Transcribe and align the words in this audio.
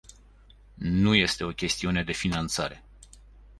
Nu 0.75 1.15
este 1.15 1.43
o 1.43 1.49
chestiune 1.51 2.03
de 2.03 2.11
finanțare. 2.11 2.83